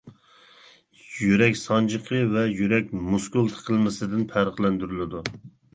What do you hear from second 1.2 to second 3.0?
يۈرەك سانجىقى ۋە يۈرەك